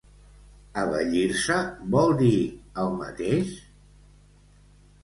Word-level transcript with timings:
“Abellir-se” 0.83 1.57
vol 1.97 2.17
dir 2.23 2.33
el 2.87 2.91
mateix? 3.03 3.55